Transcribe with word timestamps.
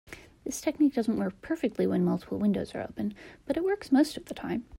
This 0.43 0.61
technique 0.61 0.95
doesn't 0.95 1.19
work 1.19 1.39
perfectly 1.43 1.85
when 1.85 2.03
multiple 2.03 2.39
windows 2.39 2.73
are 2.73 2.81
open, 2.81 3.13
but 3.45 3.55
it 3.55 3.63
works 3.63 3.91
most 3.91 4.17
of 4.17 4.25
the 4.25 4.33
time. 4.33 4.65